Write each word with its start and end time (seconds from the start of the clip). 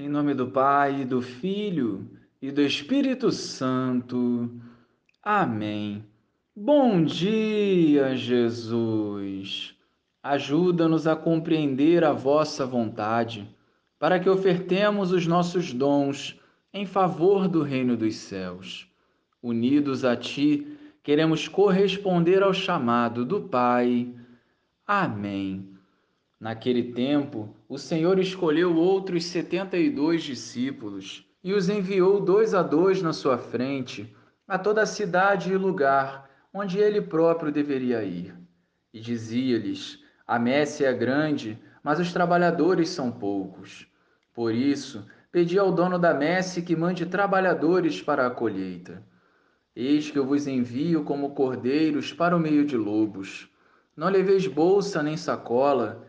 Em 0.00 0.08
nome 0.08 0.32
do 0.32 0.46
Pai, 0.46 1.04
do 1.04 1.20
Filho 1.20 2.08
e 2.40 2.50
do 2.50 2.62
Espírito 2.62 3.30
Santo. 3.30 4.50
Amém. 5.22 6.02
Bom 6.56 7.04
dia, 7.04 8.16
Jesus. 8.16 9.74
Ajuda-nos 10.22 11.06
a 11.06 11.14
compreender 11.14 12.02
a 12.02 12.14
vossa 12.14 12.64
vontade, 12.64 13.46
para 13.98 14.18
que 14.18 14.30
ofertemos 14.30 15.12
os 15.12 15.26
nossos 15.26 15.70
dons 15.70 16.40
em 16.72 16.86
favor 16.86 17.46
do 17.46 17.62
reino 17.62 17.94
dos 17.94 18.14
céus. 18.16 18.88
Unidos 19.42 20.02
a 20.02 20.16
ti, 20.16 20.78
queremos 21.02 21.46
corresponder 21.46 22.42
ao 22.42 22.54
chamado 22.54 23.22
do 23.22 23.42
Pai. 23.42 24.14
Amém. 24.86 25.68
Naquele 26.40 26.94
tempo, 26.94 27.54
o 27.68 27.76
Senhor 27.76 28.18
escolheu 28.18 28.74
outros 28.74 29.26
setenta 29.26 29.76
e 29.76 29.90
dois 29.90 30.22
discípulos 30.22 31.26
e 31.44 31.52
os 31.52 31.68
enviou 31.68 32.18
dois 32.18 32.54
a 32.54 32.62
dois 32.62 33.02
na 33.02 33.12
sua 33.12 33.36
frente 33.36 34.16
a 34.48 34.58
toda 34.58 34.80
a 34.80 34.86
cidade 34.86 35.52
e 35.52 35.56
lugar 35.56 36.30
onde 36.52 36.78
ele 36.78 37.02
próprio 37.02 37.52
deveria 37.52 38.02
ir. 38.02 38.34
E 38.92 38.98
dizia-lhes: 38.98 39.98
A 40.26 40.38
messe 40.38 40.82
é 40.82 40.92
grande, 40.94 41.58
mas 41.84 42.00
os 42.00 42.10
trabalhadores 42.10 42.88
são 42.88 43.12
poucos. 43.12 43.86
Por 44.32 44.54
isso, 44.54 45.06
pedi 45.30 45.58
ao 45.58 45.70
dono 45.70 45.98
da 45.98 46.14
messe 46.14 46.62
que 46.62 46.74
mande 46.74 47.04
trabalhadores 47.04 48.00
para 48.00 48.26
a 48.26 48.30
colheita. 48.30 49.06
Eis 49.76 50.10
que 50.10 50.18
eu 50.18 50.26
vos 50.26 50.46
envio 50.46 51.04
como 51.04 51.34
cordeiros 51.34 52.14
para 52.14 52.34
o 52.34 52.40
meio 52.40 52.64
de 52.64 52.78
lobos. 52.78 53.48
Não 53.94 54.08
leveis 54.08 54.46
bolsa 54.46 55.02
nem 55.02 55.16
sacola, 55.16 56.08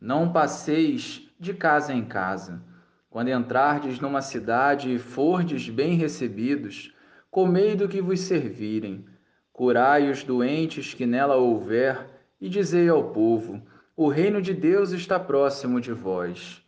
Não 0.00 0.32
passeis 0.32 1.28
de 1.40 1.52
casa 1.52 1.92
em 1.92 2.04
casa. 2.04 2.62
Quando 3.10 3.30
entrardes 3.30 3.98
numa 3.98 4.22
cidade 4.22 4.94
e 4.94 4.98
fordes 4.98 5.68
bem 5.68 5.94
recebidos, 5.96 6.94
comei 7.30 7.74
do 7.74 7.88
que 7.88 8.00
vos 8.00 8.20
servirem, 8.20 9.04
curai 9.52 10.08
os 10.08 10.22
doentes 10.22 10.94
que 10.94 11.04
nela 11.04 11.34
houver, 11.34 12.06
e 12.40 12.48
dizei 12.48 12.88
ao 12.88 13.10
povo: 13.10 13.60
o 13.96 14.06
reino 14.06 14.40
de 14.40 14.54
Deus 14.54 14.92
está 14.92 15.18
próximo 15.18 15.80
de 15.80 15.92
vós. 15.92 16.62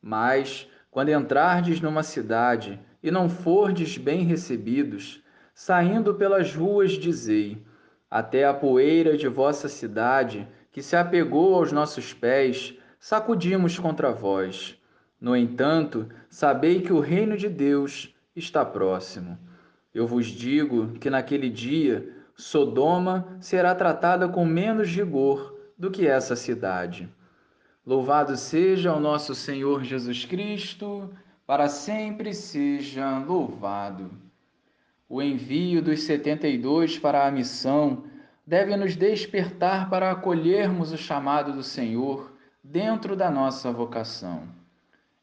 Mas, 0.00 0.68
quando 0.88 1.08
entrardes 1.08 1.80
numa 1.80 2.04
cidade 2.04 2.78
e 3.02 3.10
não 3.10 3.28
fordes 3.28 3.98
bem 3.98 4.22
recebidos, 4.22 5.20
saindo 5.52 6.14
pelas 6.14 6.54
ruas, 6.54 6.92
dizei: 6.92 7.60
até 8.08 8.44
a 8.44 8.54
poeira 8.54 9.16
de 9.16 9.26
vossa 9.26 9.68
cidade 9.68 10.46
que 10.72 10.82
se 10.82 10.96
apegou 10.96 11.54
aos 11.54 11.72
nossos 11.72 12.12
pés, 12.12 12.76
sacudimos 12.98 13.78
contra 13.78 14.12
vós. 14.12 14.78
No 15.20 15.36
entanto, 15.36 16.08
sabei 16.28 16.80
que 16.82 16.92
o 16.92 17.00
reino 17.00 17.36
de 17.36 17.48
Deus 17.48 18.14
está 18.36 18.64
próximo. 18.64 19.38
Eu 19.92 20.06
vos 20.06 20.26
digo 20.26 20.92
que 21.00 21.10
naquele 21.10 21.48
dia 21.50 22.14
Sodoma 22.36 23.36
será 23.40 23.74
tratada 23.74 24.28
com 24.28 24.44
menos 24.44 24.88
rigor 24.88 25.58
do 25.76 25.90
que 25.90 26.06
essa 26.06 26.36
cidade. 26.36 27.08
Louvado 27.84 28.36
seja 28.36 28.94
o 28.94 29.00
nosso 29.00 29.34
Senhor 29.34 29.82
Jesus 29.82 30.24
Cristo, 30.24 31.10
para 31.46 31.68
sempre 31.68 32.34
seja 32.34 33.18
louvado. 33.18 34.10
O 35.08 35.22
envio 35.22 35.80
dos 35.80 36.02
setenta 36.02 36.46
e 36.46 36.58
dois 36.58 36.98
para 36.98 37.26
a 37.26 37.30
missão 37.30 38.04
deve 38.48 38.74
nos 38.78 38.96
despertar 38.96 39.90
para 39.90 40.10
acolhermos 40.10 40.90
o 40.90 40.96
chamado 40.96 41.52
do 41.52 41.62
Senhor 41.62 42.32
dentro 42.64 43.14
da 43.14 43.30
nossa 43.30 43.70
vocação. 43.70 44.44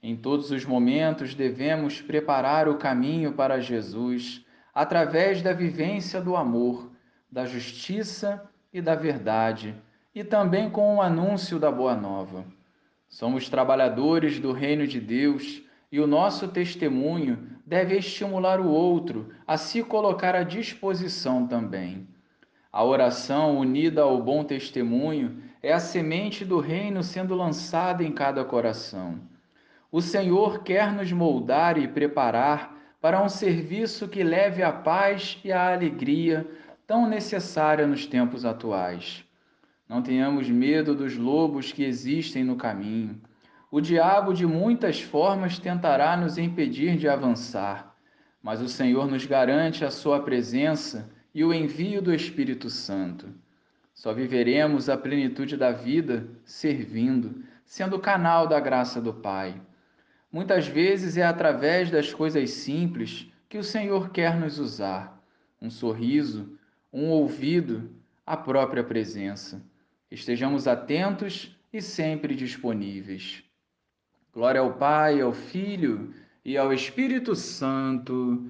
Em 0.01 0.15
todos 0.15 0.51
os 0.51 0.63
momentos 0.63 1.33
devemos 1.33 1.99
preparar 1.99 2.69
o 2.69 2.77
caminho 2.77 3.33
para 3.33 3.59
Jesus 3.59 4.45
através 4.71 5.41
da 5.41 5.53
vivência 5.53 6.21
do 6.21 6.35
amor, 6.35 6.91
da 7.31 7.47
justiça 7.47 8.47
e 8.71 8.79
da 8.79 8.93
verdade, 8.93 9.73
e 10.13 10.23
também 10.23 10.69
com 10.69 10.97
o 10.97 11.01
anúncio 11.01 11.57
da 11.57 11.71
boa 11.71 11.95
nova. 11.95 12.45
Somos 13.09 13.49
trabalhadores 13.49 14.39
do 14.39 14.51
reino 14.51 14.85
de 14.85 15.01
Deus 15.01 15.63
e 15.91 15.99
o 15.99 16.05
nosso 16.05 16.47
testemunho 16.49 17.39
deve 17.65 17.97
estimular 17.97 18.61
o 18.61 18.69
outro 18.69 19.33
a 19.47 19.57
se 19.57 19.81
colocar 19.81 20.35
à 20.35 20.43
disposição 20.43 21.47
também. 21.47 22.07
A 22.75 22.83
oração 22.83 23.57
unida 23.57 24.01
ao 24.01 24.21
bom 24.21 24.43
testemunho 24.43 25.41
é 25.63 25.71
a 25.71 25.79
semente 25.79 26.43
do 26.43 26.59
reino 26.59 27.01
sendo 27.03 27.33
lançada 27.33 28.03
em 28.03 28.11
cada 28.11 28.43
coração. 28.43 29.17
O 29.89 30.01
Senhor 30.01 30.61
quer 30.61 30.91
nos 30.91 31.09
moldar 31.09 31.77
e 31.77 31.87
preparar 31.87 32.77
para 32.99 33.23
um 33.23 33.29
serviço 33.29 34.09
que 34.09 34.21
leve 34.25 34.61
a 34.61 34.73
paz 34.73 35.39
e 35.41 35.53
a 35.53 35.71
alegria 35.71 36.45
tão 36.85 37.07
necessária 37.07 37.87
nos 37.87 38.05
tempos 38.05 38.43
atuais. 38.43 39.23
Não 39.87 40.01
tenhamos 40.01 40.49
medo 40.49 40.93
dos 40.93 41.15
lobos 41.15 41.71
que 41.71 41.85
existem 41.85 42.43
no 42.43 42.57
caminho. 42.57 43.21
O 43.71 43.79
diabo, 43.79 44.33
de 44.33 44.45
muitas 44.45 44.99
formas, 44.99 45.57
tentará 45.57 46.17
nos 46.17 46.37
impedir 46.37 46.97
de 46.97 47.07
avançar, 47.07 47.95
mas 48.43 48.59
o 48.59 48.67
Senhor 48.67 49.07
nos 49.07 49.25
garante 49.25 49.85
a 49.85 49.89
sua 49.89 50.19
presença 50.19 51.14
e 51.35 51.43
o 51.43 51.53
envio 51.53 52.01
do 52.01 52.15
Espírito 52.15 52.69
Santo. 52.69 53.27
Só 53.93 54.13
viveremos 54.13 54.87
a 54.87 54.95
plenitude 54.95 55.57
da 55.57 55.73
vida 55.73 56.25
servindo, 56.45 57.43
sendo 57.65 57.99
canal 57.99 58.47
da 58.47 58.57
graça 58.57 59.01
do 59.01 59.13
Pai. 59.13 59.61
Muitas 60.31 60.65
vezes 60.65 61.17
é 61.17 61.23
através 61.23 61.91
das 61.91 62.13
coisas 62.13 62.49
simples 62.51 63.27
que 63.49 63.57
o 63.57 63.63
Senhor 63.63 64.11
quer 64.11 64.37
nos 64.37 64.59
usar: 64.59 65.21
um 65.61 65.69
sorriso, 65.69 66.57
um 66.91 67.09
ouvido, 67.09 67.89
a 68.25 68.37
própria 68.37 68.83
presença. 68.83 69.61
Estejamos 70.09 70.69
atentos 70.69 71.53
e 71.73 71.81
sempre 71.81 72.33
disponíveis. 72.33 73.43
Glória 74.33 74.61
ao 74.61 74.73
Pai, 74.73 75.19
ao 75.19 75.33
Filho 75.33 76.13
e 76.45 76.57
ao 76.57 76.71
Espírito 76.71 77.35
Santo 77.35 78.49